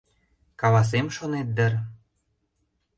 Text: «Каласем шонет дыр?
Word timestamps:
«Каласем 0.61 1.07
шонет 1.15 1.49
дыр? 1.57 1.73